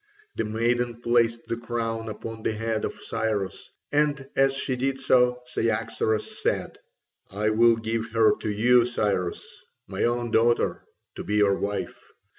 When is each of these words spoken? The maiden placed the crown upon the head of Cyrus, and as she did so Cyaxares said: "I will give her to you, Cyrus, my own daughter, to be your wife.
The 0.35 0.45
maiden 0.45 0.99
placed 0.99 1.45
the 1.45 1.57
crown 1.57 2.09
upon 2.09 2.41
the 2.41 2.53
head 2.53 2.85
of 2.85 2.93
Cyrus, 2.95 3.69
and 3.91 4.27
as 4.35 4.55
she 4.55 4.75
did 4.75 4.99
so 4.99 5.41
Cyaxares 5.45 6.41
said: 6.41 6.79
"I 7.29 7.51
will 7.51 7.75
give 7.75 8.07
her 8.13 8.35
to 8.37 8.49
you, 8.49 8.87
Cyrus, 8.87 9.47
my 9.87 10.03
own 10.05 10.31
daughter, 10.31 10.83
to 11.17 11.23
be 11.23 11.35
your 11.35 11.53
wife. 11.59 11.99